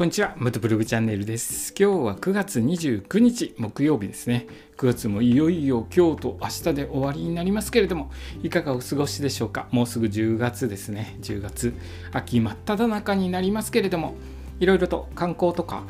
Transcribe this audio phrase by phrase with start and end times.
[0.00, 0.32] こんにちは。
[0.38, 1.74] ムトブログチャンネルです。
[1.78, 4.46] 今日は9月29日木曜日ですね。
[4.78, 8.10] 9月もいよいよ今日と明日で終わりになりますけれども、
[8.42, 9.68] いかがお過ごしでしょうか？
[9.72, 11.18] もうすぐ10月ですね。
[11.20, 11.74] 10月、
[12.12, 14.14] 秋真っ只中になりますけれども、
[14.58, 15.84] いろいろと観光とか、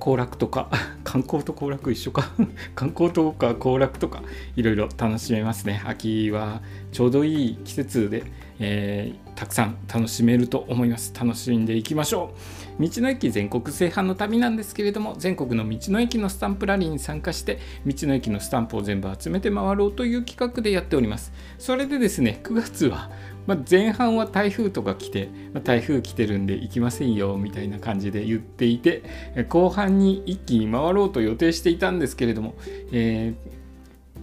[0.00, 0.68] 行楽とか
[1.04, 2.32] 観光と行楽一緒か？
[2.74, 4.24] 観光とか行楽とか
[4.56, 8.24] いろいろ楽しめますね秋はちょうどいい季節で、
[8.58, 21.32] えー、たくさん楽しめると思います楽しんでいきましょう道の駅全国制覇の旅なんですけれども全国の道の駅のスタンプラリーに参加して道の駅のスタンプを全部集めて回ろうという企画でやっております。
[21.58, 23.10] それでですね9月は
[23.46, 29.02] まあ、前半は台風とか来て、まあ、台風来てるんで行きませんよみたいな感じで言っていて
[29.48, 32.54] 後半に一気に回ろうと予定していたんですけれども、
[32.92, 33.59] えー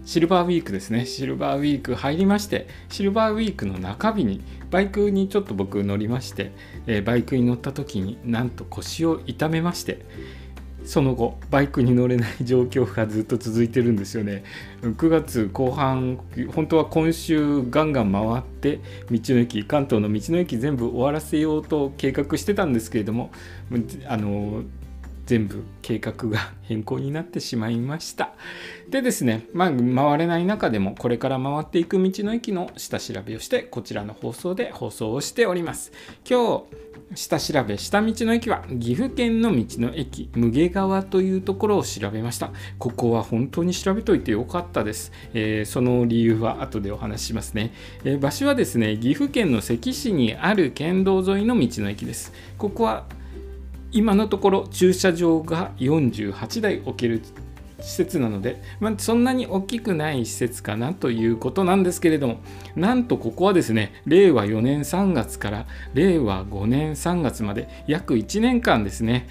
[0.07, 1.05] シルバーウィークですね。
[1.05, 6.53] シルバーウィーク入りまして、シルバーウィークの中日にバイクにちょっと僕乗りまして、
[6.87, 10.05] えー、バイクに乗った時になんと腰を痛めまして、
[10.85, 14.45] その後バイクに乗れない状況がずっと続いてるんですよね
[14.81, 16.17] 9月後半
[16.55, 18.79] 本当は今週ガンガン回って
[19.11, 23.31] 道の駅関東の道の駅全部終わらせようと計画してたんですけれども
[24.07, 24.63] あの
[25.27, 28.31] 全部計画が変更になってしまいました。
[28.89, 35.91] でですねまあ回れない中でもこれから回っていく道の駅の下調べをしてこちらの放送で放送をしております。
[36.27, 42.51] 今日下調べした道の駅は岐阜県の道の駅無毛川というところを調べました。
[42.79, 52.33] ここは本当に調べといてよかったです、えー、その理由は後でお話ししますね、えー、場所はですね岐阜県の関市にある県道沿いの道の駅です。
[52.57, 53.05] ここは
[53.91, 57.21] 今のところ駐車場が48台置ける
[57.79, 62.39] 施設なので、まあ、そんなに大きくない施設かなということなんですけれども
[62.75, 69.27] なんとここはですね令和4年3月から令和5年3月まで約1年間ですね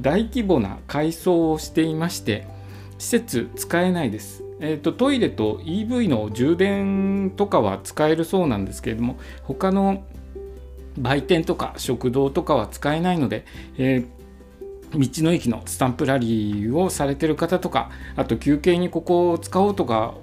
[0.00, 2.46] 大規模な改装をしていまして
[2.98, 4.44] 施設使えないです。
[4.62, 10.04] えーと、トイレと EV の充電とかは使えるそうなんですけれども他の
[11.00, 13.44] 売店とか食堂とかは使えないので、
[13.78, 14.20] えー
[14.92, 20.14] 道の駅のスタンプラリーをされてる方とかあと休憩にここを使おうとか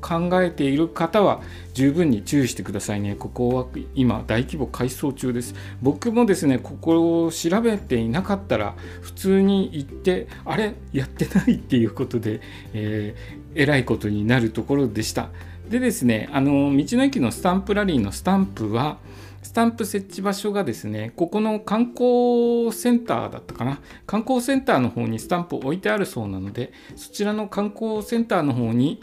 [0.00, 1.40] 考えている方は
[1.74, 3.16] 十分に注意してくださいね。
[3.16, 3.66] ここは
[3.96, 5.56] 今大規模改装中です。
[5.80, 10.74] 僕もですね、ここを調べていなかったら普通に行ってあれ？
[10.92, 12.40] やってないっていうことで、
[12.74, 15.30] えー、えらいことになるところでした。
[15.68, 18.98] でですね、あの道の駅のスタンプラリーのスタンプは
[19.42, 23.80] スタンプ設置場所がですね、ここの観光センターだったかな。
[24.06, 29.00] 観光センターの方にスタンプを置いてあるそうなので、そちらの観光センターの方に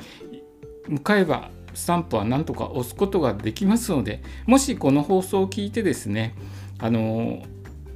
[0.88, 6.36] 向かえば、スタンプはなんとか押すことができますので、もしこの放送を聞いてですね、
[6.80, 7.44] あの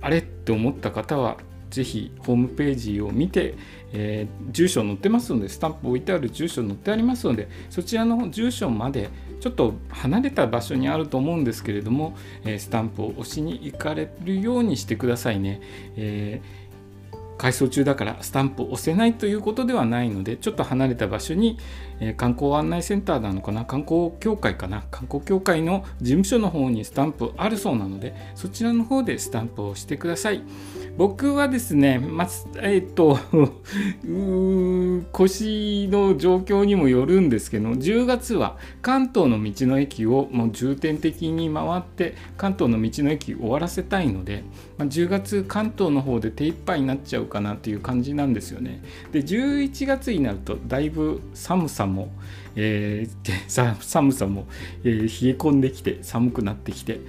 [0.01, 1.37] あれって思った方は、
[1.69, 3.55] ぜひホームページを見て、
[3.93, 9.09] えー、住所載ってますので、スタンプ置いてある住所載ってありますので、そちらの住所まで
[9.39, 15.61] ちょっと離れた場所にあると思うんですけれども、えー、スタンプを押しに行かれるようにしてくださいね。
[15.95, 16.63] えー
[17.37, 21.57] 改装中だからスタンプを押せないということではないのでちょっと離れた場所に、
[21.99, 30.41] えー、観光案内センターなのかな観光協会かな観光協会の事務所の方にスタンプあるそうなのでそちらの方でスタンプをしてください
[30.95, 32.27] 僕はですね、ま
[32.61, 33.17] えっ、 と
[35.11, 44.43] 腰の状況にもよるんですけど10月は関東の道の駅をもう重点的に回って関東の道の駅終わらせたいので、
[44.77, 48.81] まあ、10月関東の方で手一杯になっちゃうかなっていう感じなんですよね。
[49.11, 52.09] で11月になるとだいぶ寒さも、
[52.55, 53.49] えー、
[53.81, 54.45] 寒さも、
[54.83, 56.99] えー、冷え込んできて寒くなってきて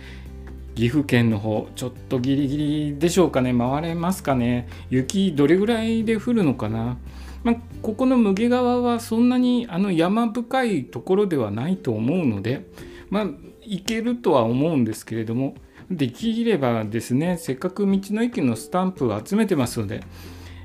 [0.74, 3.54] 岐阜県の方ちょっとギリギリでしょうかね。
[3.56, 4.68] 回れますかね。
[4.90, 6.98] 雪どれぐらいで降るのかな、
[7.44, 12.66] まあ、ここの無毛川はそんなにあの山深いところではないと思うので
[13.10, 13.26] まあ
[13.62, 15.54] 行けるとは思うんですけれども
[15.90, 20.02] できればですねせっかく道の駅のスタンプを集めてますので、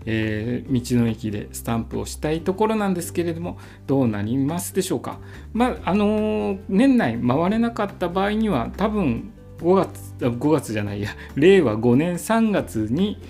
[0.05, 5.19] えー、道の駅でスタンプをしたいところなんですけれどもどうなりますでしょうか。
[5.53, 11.09] まああのー、年内回れなかった場合には多分5月5月じゃないや。
[11.35, 13.21] 令和5年3月に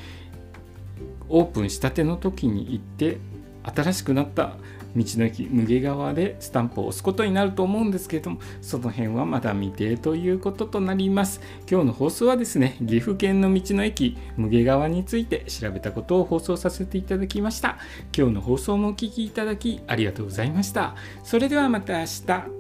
[1.28, 3.18] オープンしたての時に行って
[3.64, 4.54] 新しくなった
[4.96, 11.42] 道の駅無毛川でスタンプを押すことになると思うんですけれどもその辺はまだ未定ということとなります。
[11.70, 17.78] 今日の放送はですね岐阜県の道の駅無毛川について調べたことを放送させていただきました。
[18.18, 20.96] 今日の放送もお聴きいただきありがとうございました。
[21.24, 22.59] それではまた明日。